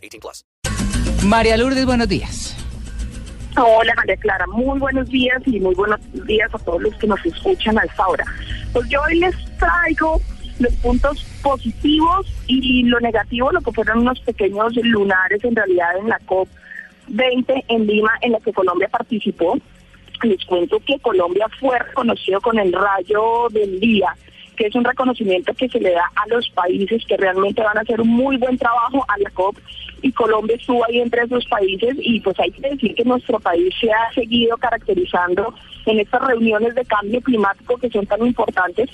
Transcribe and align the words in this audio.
18 0.00 0.20
plus. 0.20 0.44
María 1.24 1.56
Lourdes, 1.56 1.86
buenos 1.86 2.08
días. 2.08 2.56
Hola 3.56 3.92
María 3.96 4.16
Clara, 4.16 4.46
muy 4.46 4.78
buenos 4.78 5.08
días 5.08 5.42
y 5.46 5.58
muy 5.60 5.74
buenos 5.74 6.00
días 6.26 6.48
a 6.54 6.58
todos 6.58 6.80
los 6.82 6.94
que 6.94 7.06
nos 7.06 7.24
escuchan 7.26 7.78
a 7.78 7.82
esta 7.82 8.06
hora. 8.06 8.24
Pues 8.72 8.88
yo 8.88 9.00
hoy 9.02 9.18
les 9.18 9.34
traigo 9.58 10.20
los 10.60 10.72
puntos 10.74 11.24
positivos 11.42 12.26
y 12.46 12.84
lo 12.84 13.00
negativo, 13.00 13.50
lo 13.50 13.60
que 13.60 13.72
fueron 13.72 13.98
unos 14.00 14.20
pequeños 14.20 14.76
lunares 14.76 15.42
en 15.42 15.56
realidad 15.56 15.96
en 15.98 16.08
la 16.08 16.18
COP 16.26 16.48
20 17.08 17.64
en 17.68 17.86
Lima, 17.86 18.12
en 18.20 18.32
la 18.32 18.40
que 18.40 18.52
Colombia 18.52 18.88
participó 18.88 19.58
les 20.26 20.44
cuento 20.44 20.78
que 20.80 20.98
Colombia 20.98 21.46
fue 21.58 21.78
reconocido 21.78 22.40
con 22.40 22.58
el 22.58 22.72
rayo 22.72 23.48
del 23.50 23.80
día, 23.80 24.14
que 24.56 24.66
es 24.66 24.74
un 24.74 24.84
reconocimiento 24.84 25.54
que 25.54 25.68
se 25.68 25.80
le 25.80 25.92
da 25.92 26.10
a 26.14 26.28
los 26.28 26.48
países 26.50 27.04
que 27.06 27.16
realmente 27.16 27.62
van 27.62 27.78
a 27.78 27.80
hacer 27.80 28.00
un 28.00 28.08
muy 28.08 28.36
buen 28.36 28.58
trabajo 28.58 29.04
a 29.08 29.18
la 29.18 29.30
COP 29.30 29.56
y 30.02 30.12
Colombia 30.12 30.56
estuvo 30.56 30.84
ahí 30.86 31.00
entre 31.00 31.22
esos 31.22 31.44
países 31.46 31.96
y 31.98 32.20
pues 32.20 32.38
hay 32.40 32.50
que 32.50 32.68
decir 32.68 32.94
que 32.94 33.04
nuestro 33.04 33.38
país 33.40 33.74
se 33.80 33.90
ha 33.90 34.12
seguido 34.14 34.56
caracterizando 34.56 35.54
en 35.86 36.00
estas 36.00 36.26
reuniones 36.26 36.74
de 36.74 36.84
cambio 36.84 37.20
climático 37.20 37.76
que 37.76 37.90
son 37.90 38.06
tan 38.06 38.24
importantes 38.26 38.90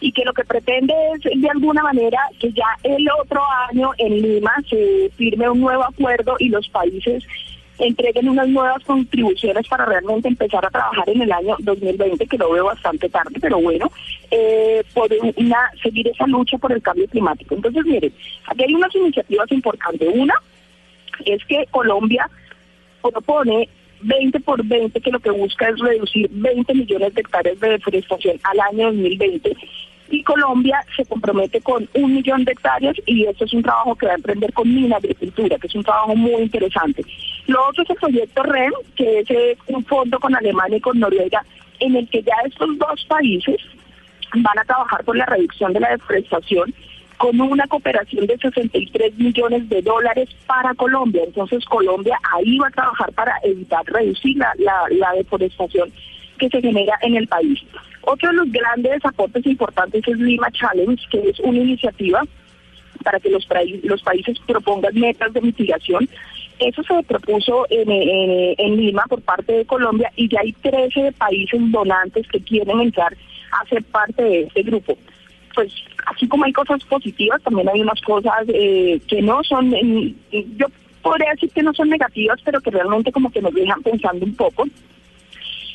y 0.00 0.12
que 0.12 0.24
lo 0.24 0.32
que 0.32 0.44
pretende 0.44 0.94
es 1.14 1.40
de 1.40 1.50
alguna 1.50 1.82
manera 1.82 2.18
que 2.38 2.52
ya 2.52 2.66
el 2.84 3.06
otro 3.20 3.42
año 3.68 3.90
en 3.98 4.22
Lima 4.22 4.52
se 4.68 5.10
firme 5.16 5.50
un 5.50 5.60
nuevo 5.60 5.84
acuerdo 5.84 6.36
y 6.38 6.48
los 6.48 6.68
países 6.68 7.24
entreguen 7.78 8.28
unas 8.28 8.48
nuevas 8.48 8.82
contribuciones 8.84 9.66
para 9.68 9.84
realmente 9.84 10.28
empezar 10.28 10.64
a 10.64 10.70
trabajar 10.70 11.08
en 11.08 11.22
el 11.22 11.32
año 11.32 11.56
2020, 11.60 12.26
que 12.26 12.38
lo 12.38 12.50
veo 12.50 12.64
bastante 12.66 13.08
tarde, 13.08 13.36
pero 13.40 13.60
bueno, 13.60 13.90
eh, 14.30 14.82
por 14.94 15.08
una, 15.36 15.70
seguir 15.82 16.08
esa 16.08 16.26
lucha 16.26 16.58
por 16.58 16.72
el 16.72 16.82
cambio 16.82 17.06
climático. 17.08 17.54
Entonces, 17.54 17.84
miren, 17.84 18.12
aquí 18.46 18.64
hay 18.64 18.74
unas 18.74 18.94
iniciativas 18.94 19.50
importantes. 19.52 20.08
Una 20.12 20.34
es 21.24 21.44
que 21.46 21.66
Colombia 21.70 22.28
propone 23.02 23.68
20 24.02 24.40
por 24.40 24.64
20, 24.64 25.00
que 25.00 25.10
lo 25.10 25.20
que 25.20 25.30
busca 25.30 25.68
es 25.68 25.78
reducir 25.78 26.28
20 26.30 26.74
millones 26.74 27.14
de 27.14 27.20
hectáreas 27.20 27.58
de 27.60 27.70
deforestación 27.70 28.38
al 28.44 28.60
año 28.60 28.86
2020 28.86 29.56
y 30.10 30.22
Colombia 30.22 30.80
se 30.96 31.04
compromete 31.04 31.60
con 31.60 31.88
un 31.94 32.14
millón 32.14 32.44
de 32.44 32.52
hectáreas 32.52 32.96
y 33.06 33.24
esto 33.26 33.44
es 33.44 33.52
un 33.52 33.62
trabajo 33.62 33.94
que 33.94 34.06
va 34.06 34.12
a 34.12 34.16
emprender 34.16 34.52
con 34.52 34.72
Mina 34.72 34.96
Agricultura, 34.96 35.58
que 35.58 35.66
es 35.66 35.74
un 35.74 35.84
trabajo 35.84 36.14
muy 36.14 36.42
interesante. 36.42 37.04
Lo 37.46 37.66
otro 37.68 37.82
es 37.82 37.90
el 37.90 37.96
proyecto 37.96 38.42
REM, 38.42 38.72
que 38.96 39.20
es 39.20 39.30
eh, 39.30 39.56
un 39.68 39.84
fondo 39.84 40.18
con 40.18 40.34
Alemania 40.34 40.78
y 40.78 40.80
con 40.80 40.98
Noruega, 40.98 41.44
en 41.80 41.96
el 41.96 42.08
que 42.08 42.22
ya 42.22 42.34
estos 42.46 42.78
dos 42.78 43.04
países 43.06 43.56
van 44.34 44.58
a 44.58 44.64
trabajar 44.64 45.04
por 45.04 45.16
la 45.16 45.26
reducción 45.26 45.72
de 45.72 45.80
la 45.80 45.90
deforestación 45.90 46.74
con 47.16 47.40
una 47.40 47.66
cooperación 47.66 48.26
de 48.26 48.38
63 48.38 49.18
millones 49.18 49.68
de 49.68 49.82
dólares 49.82 50.28
para 50.46 50.72
Colombia. 50.74 51.22
Entonces 51.26 51.64
Colombia 51.64 52.18
ahí 52.34 52.58
va 52.58 52.68
a 52.68 52.70
trabajar 52.70 53.12
para 53.12 53.34
evitar 53.42 53.84
reducir 53.86 54.36
la, 54.36 54.52
la 54.56 55.12
deforestación 55.14 55.92
que 56.38 56.48
se 56.48 56.60
genera 56.60 56.94
en 57.02 57.16
el 57.16 57.26
país. 57.28 57.60
Otro 58.02 58.30
de 58.30 58.36
los 58.36 58.50
grandes 58.50 59.04
aportes 59.04 59.44
importantes 59.44 60.02
es 60.06 60.18
Lima 60.18 60.50
Challenge, 60.52 61.02
que 61.10 61.28
es 61.28 61.38
una 61.40 61.58
iniciativa 61.58 62.22
para 63.02 63.20
que 63.20 63.30
los, 63.30 63.46
países 64.02 64.38
propongan 64.46 64.94
metas 64.94 65.32
de 65.32 65.40
mitigación. 65.40 66.08
Eso 66.58 66.82
se 66.82 67.02
propuso 67.04 67.66
en, 67.70 68.76
Lima 68.76 69.04
por 69.08 69.22
parte 69.22 69.52
de 69.52 69.64
Colombia 69.64 70.10
y 70.16 70.28
ya 70.28 70.40
hay 70.40 70.52
13 70.52 71.12
países 71.12 71.60
donantes 71.70 72.26
que 72.28 72.40
quieren 72.40 72.80
entrar 72.80 73.16
a 73.52 73.68
ser 73.68 73.84
parte 73.84 74.22
de 74.22 74.40
este 74.42 74.62
grupo. 74.62 74.98
Pues 75.54 75.72
así 76.06 76.26
como 76.28 76.44
hay 76.44 76.52
cosas 76.52 76.82
positivas, 76.84 77.42
también 77.42 77.68
hay 77.68 77.80
unas 77.80 78.00
cosas 78.02 78.44
eh, 78.48 79.00
que 79.06 79.22
no 79.22 79.42
son, 79.44 79.70
yo 80.30 80.66
podría 81.02 81.30
decir 81.30 81.50
que 81.50 81.62
no 81.62 81.72
son 81.74 81.88
negativas, 81.90 82.40
pero 82.44 82.60
que 82.60 82.70
realmente 82.70 83.12
como 83.12 83.30
que 83.30 83.40
nos 83.40 83.54
dejan 83.54 83.82
pensando 83.82 84.24
un 84.24 84.34
poco. 84.34 84.64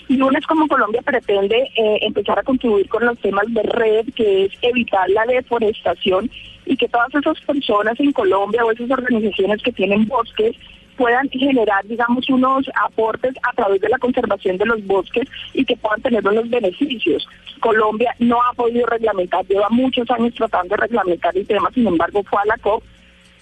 Y 0.07 0.21
una 0.21 0.39
es 0.39 0.45
como 0.45 0.67
Colombia 0.67 1.01
pretende 1.01 1.71
eh, 1.75 1.99
empezar 2.01 2.37
a 2.37 2.43
contribuir 2.43 2.87
con 2.89 3.05
los 3.05 3.17
temas 3.19 3.45
de 3.53 3.63
red, 3.63 4.05
que 4.15 4.45
es 4.45 4.53
evitar 4.61 5.09
la 5.09 5.25
deforestación 5.25 6.29
y 6.65 6.77
que 6.77 6.87
todas 6.87 7.13
esas 7.15 7.39
personas 7.41 7.99
en 7.99 8.11
Colombia 8.11 8.65
o 8.65 8.71
esas 8.71 8.89
organizaciones 8.91 9.61
que 9.63 9.71
tienen 9.71 10.07
bosques 10.07 10.55
puedan 10.97 11.27
generar, 11.29 11.85
digamos, 11.85 12.29
unos 12.29 12.69
aportes 12.85 13.33
a 13.43 13.53
través 13.53 13.81
de 13.81 13.89
la 13.89 13.97
conservación 13.97 14.57
de 14.57 14.65
los 14.65 14.85
bosques 14.85 15.27
y 15.53 15.65
que 15.65 15.75
puedan 15.75 16.01
tener 16.01 16.27
unos 16.27 16.49
beneficios. 16.49 17.27
Colombia 17.59 18.13
no 18.19 18.39
ha 18.41 18.53
podido 18.53 18.85
reglamentar, 18.85 19.45
lleva 19.47 19.69
muchos 19.69 20.09
años 20.11 20.33
tratando 20.35 20.75
de 20.75 20.81
reglamentar 20.81 21.35
el 21.35 21.47
tema, 21.47 21.71
sin 21.73 21.87
embargo 21.87 22.23
fue 22.23 22.41
a 22.41 22.45
la 22.45 22.57
COP 22.57 22.83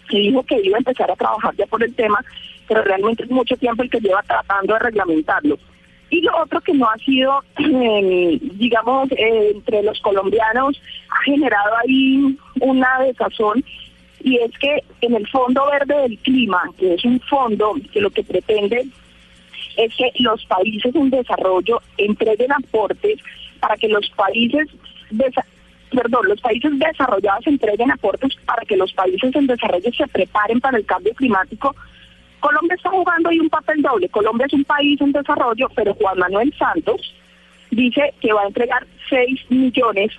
y 0.10 0.28
dijo 0.28 0.44
que 0.44 0.62
iba 0.62 0.78
a 0.78 0.80
empezar 0.80 1.10
a 1.10 1.16
trabajar 1.16 1.56
ya 1.56 1.66
por 1.66 1.84
el 1.84 1.94
tema, 1.96 2.24
pero 2.68 2.84
realmente 2.84 3.24
es 3.24 3.32
mucho 3.32 3.56
tiempo 3.58 3.84
el 3.84 3.90
que 3.90 4.00
lleva 4.00 4.22
tratando 4.24 4.74
de 4.74 4.80
reglamentarlo. 4.80 5.58
Y 6.12 6.22
lo 6.22 6.38
otro 6.44 6.62
que 6.62 6.74
no 6.74 6.88
ha 6.88 6.98
sido, 6.98 7.42
em, 7.58 8.38
digamos, 8.58 9.12
eh, 9.14 9.52
entre 9.56 9.82
los 9.82 10.00
colombianos, 10.02 10.80
ha 11.10 11.24
generado 11.24 11.74
ahí 11.84 12.38
una 12.60 13.00
desazón, 13.00 13.64
y 14.24 14.38
es 14.38 14.52
que 14.60 14.84
en 15.02 15.16
el 15.16 15.28
Fondo 15.30 15.66
Verde 15.66 15.96
del 16.04 16.18
Clima, 16.20 16.62
que 16.78 16.94
es 16.94 17.04
un 17.06 17.20
fondo 17.22 17.74
que 17.92 18.02
lo 18.02 18.12
que 18.12 18.24
pretende 18.24 18.86
es 19.78 19.96
que 19.96 20.12
los 20.20 20.46
países 20.46 20.94
en 20.94 21.10
desarrollo 21.10 21.82
entreguen 21.98 22.52
aportes 22.52 23.20
para 23.60 23.78
que 23.78 23.88
los 23.88 24.08
países 24.12 24.68
perdón, 25.92 26.28
los 26.28 26.40
países 26.40 26.72
desarrollados 26.78 27.48
entreguen 27.48 27.92
aportes 27.92 28.36
para 28.46 28.64
que 28.64 28.78
los 28.78 28.94
países 28.94 29.36
en 29.36 29.48
desarrollo 29.48 29.92
se 29.92 30.08
preparen 30.08 30.60
para 30.60 30.78
el 30.78 30.86
cambio 30.86 31.14
climático 31.14 31.76
Colombia 32.42 32.76
está 32.76 32.90
jugando 32.90 33.30
ahí 33.30 33.40
un 33.40 33.50
papel 33.50 33.82
doble. 33.82 34.10
Colombia 34.10 34.48
es 34.48 34.54
un 34.54 34.66
país 34.66 35.00
en 35.00 35.12
desarrollo, 35.14 35.70
pero 35.76 35.94
Juan 35.94 36.20
Manuel 36.20 36.54
Santos 36.58 37.16
dice 37.70 38.14
que 38.20 38.34
va 38.34 38.42
a 38.42 38.48
entregar 38.48 38.86
6 39.10 39.50
millones 39.50 40.12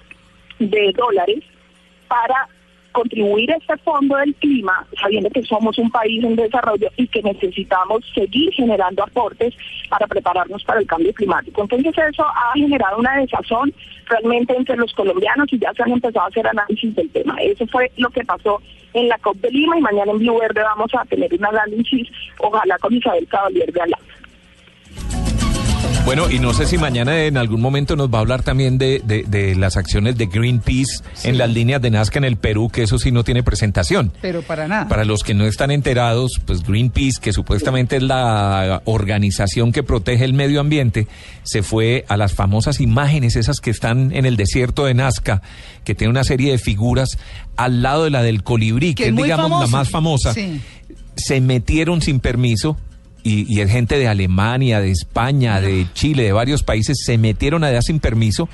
de 0.59 0.93
dólares 0.97 1.45
para 2.09 2.49
contribuir 2.93 3.51
a 3.53 3.57
este 3.57 3.77
fondo 3.79 4.17
del 4.17 4.35
clima, 4.37 4.87
sabiendo 5.01 5.31
que 5.31 5.43
somos 5.43 5.79
un 5.79 5.91
país 5.91 6.23
en 6.23 6.37
desarrollo 6.37 6.89
y 6.97 7.07
que 7.09 7.23
necesitamos 7.23 8.05
seguir 8.15 8.53
generando 8.53 9.03
aportes 9.03 9.55
para 9.89 10.07
prepararnos 10.07 10.63
para 10.65 10.81
el 10.81 10.87
cambio 10.87 11.13
climático. 11.13 11.63
Entonces 11.63 11.95
eso 11.97 12.25
ha 12.25 12.53
generado 12.55 12.99
una 12.99 13.17
desazón 13.17 13.73
realmente 14.07 14.55
entre 14.57 14.77
los 14.77 14.93
colombianos 14.93 15.53
y 15.53 15.59
ya 15.59 15.73
se 15.75 15.83
han 15.83 15.93
empezado 15.93 16.25
a 16.25 16.29
hacer 16.29 16.47
análisis 16.47 16.95
del 16.95 17.11
tema. 17.11 17.37
Eso 17.43 17.67
fue 17.67 17.91
lo 17.97 18.11
que 18.11 18.25
pasó 18.25 18.61
en 18.95 19.09
la 19.09 19.19
COP 19.19 19.37
de 19.39 19.51
Lima 19.51 19.79
y 19.79 19.83
mañana 19.83 20.13
en 20.13 20.19
Blue 20.19 20.39
Verde 20.39 20.63
vamos 20.63 20.91
a 20.95 21.05
tener 21.07 21.33
un 21.33 21.45
análisis, 21.45 22.09
ojalá 22.39 22.79
con 22.79 22.95
Isabel 22.95 23.27
Caballero 23.27 23.73
de 23.73 23.81
Alá. 23.81 23.99
Bueno, 26.15 26.31
y 26.31 26.41
no 26.41 26.53
sé 26.53 26.67
si 26.67 26.77
mañana 26.77 27.25
en 27.25 27.39
algún 27.39 27.63
momento 27.63 27.97
nos 27.97 28.13
va 28.13 28.19
a 28.19 28.21
hablar 28.21 28.43
también 28.43 28.77
de, 28.77 29.01
de, 29.03 29.55
las 29.55 29.79
acciones 29.79 30.19
de 30.19 30.27
Greenpeace 30.27 31.03
en 31.25 31.39
las 31.39 31.49
líneas 31.49 31.81
de 31.81 31.91
Nazca 31.91 32.19
en 32.19 32.27
el 32.27 32.37
Perú, 32.37 32.69
que 32.69 32.83
eso 32.83 32.99
sí 32.99 33.11
no 33.11 33.25
tiene 33.25 33.43
presentación. 33.43 34.13
Pero 34.21 34.43
para 34.43 34.69
nada. 34.69 34.89
Para 34.89 35.07
los 35.07 35.23
que 35.23 35.33
no 35.33 35.47
están 35.47 35.71
enterados, 35.71 36.33
pues 36.45 36.65
Greenpeace, 36.65 37.19
que 37.19 37.33
supuestamente 37.33 37.97
es 37.97 38.03
la 38.03 38.83
organización 38.85 39.73
que 39.73 39.83
protege 39.83 40.27
el 40.27 40.35
medio 40.35 40.61
ambiente, 40.61 41.09
se 41.45 41.63
fue 41.63 42.05
a 42.09 42.19
las 42.19 42.35
famosas 42.35 42.81
imágenes, 42.81 43.35
esas 43.35 43.61
que 43.61 43.71
están 43.71 44.15
en 44.15 44.27
el 44.27 44.37
desierto 44.37 44.85
de 44.85 44.93
Nazca, 44.93 45.41
que 45.83 45.95
tiene 45.95 46.11
una 46.11 46.25
serie 46.25 46.53
de 46.53 46.59
figuras 46.59 47.17
al 47.57 47.81
lado 47.81 48.05
de 48.05 48.11
la 48.11 48.23
del 48.23 48.43
colibrí, 48.43 48.95
que, 48.95 49.09
es, 49.09 49.17
digamos, 49.17 49.63
la 49.63 49.67
más 49.67 49.89
famosa. 49.89 50.35
Se 51.17 51.41
metieron 51.41 52.03
sin 52.03 52.21
permiso 52.21 52.77
y, 53.25 53.47
y 53.61 53.67
gente 53.69 53.99
de 53.99 54.09
Alemania, 54.09 54.81
de 54.81 54.91
España, 54.91 55.61
de 55.61 55.87
Chile, 55.95 56.25
de 56.25 56.33
varios 56.33 56.63
países, 56.63 56.99
se 57.05 57.19
metieron 57.19 57.65
allá 57.65 57.81
sin 57.83 58.01
permiso, 58.01 58.49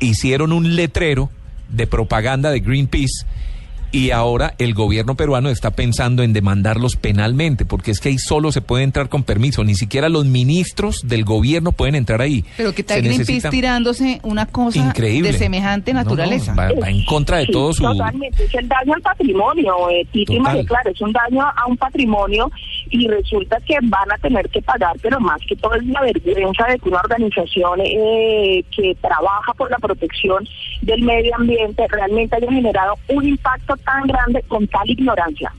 hicieron 0.00 0.52
un 0.52 0.76
letrero 0.76 1.30
de 1.68 1.86
propaganda 1.86 2.50
de 2.50 2.60
Greenpeace 2.60 3.26
y 3.94 4.10
ahora 4.10 4.54
el 4.56 4.72
gobierno 4.72 5.16
peruano 5.16 5.50
está 5.50 5.70
pensando 5.72 6.22
en 6.22 6.32
demandarlos 6.32 6.96
penalmente, 6.96 7.66
porque 7.66 7.90
es 7.90 8.00
que 8.00 8.08
ahí 8.08 8.16
solo 8.18 8.50
se 8.50 8.62
puede 8.62 8.84
entrar 8.84 9.10
con 9.10 9.22
permiso, 9.22 9.64
ni 9.64 9.74
siquiera 9.74 10.08
los 10.08 10.24
ministros 10.24 11.02
del 11.06 11.24
gobierno 11.26 11.72
pueden 11.72 11.94
entrar 11.94 12.22
ahí. 12.22 12.42
Pero 12.56 12.74
que 12.74 12.82
tal 12.84 12.96
Se 12.96 13.02
Greenpeace 13.02 13.32
necesita- 13.34 13.50
tirándose 13.50 14.18
una 14.22 14.46
cosa 14.46 14.78
Increíble. 14.78 15.32
de 15.32 15.38
semejante 15.38 15.92
No, 15.92 15.98
no, 15.98 16.04
naturaleza. 16.04 16.54
va, 16.54 16.70
va 16.72 16.88
en 16.88 17.04
contra 17.04 17.36
de 17.36 17.46
Sí, 17.46 17.52
todo 17.52 17.74
su... 17.74 17.82
Totalmente, 17.82 18.42
es 18.44 18.54
el 18.54 18.66
daño 18.66 18.94
al 18.94 19.02
patrimonio, 19.02 19.74
eh, 19.90 20.06
Titi. 20.10 20.40
María 20.40 20.64
Clara, 20.64 20.90
es 20.90 21.00
un 21.02 21.12
daño 21.12 21.42
a 21.42 21.66
un 21.68 21.76
patrimonio 21.76 22.50
y 22.92 23.08
resulta 23.08 23.58
que 23.66 23.76
van 23.82 24.12
a 24.12 24.18
tener 24.18 24.48
que 24.50 24.60
pagar, 24.62 24.94
pero 25.00 25.18
más 25.18 25.40
que 25.48 25.56
todo 25.56 25.74
es 25.74 25.84
la 25.86 26.02
vergüenza 26.02 26.66
de 26.66 26.78
que 26.78 26.88
una 26.90 27.00
organización 27.00 27.80
eh, 27.80 28.62
que 28.76 28.94
trabaja 29.00 29.54
por 29.54 29.70
la 29.70 29.78
protección 29.78 30.46
del 30.82 31.02
medio 31.02 31.34
ambiente 31.36 31.86
realmente 31.88 32.36
haya 32.36 32.52
generado 32.52 32.94
un 33.08 33.26
impacto 33.26 33.76
tan 33.78 34.06
grande 34.06 34.42
con 34.46 34.66
tal 34.68 34.88
ignorancia. 34.88 35.52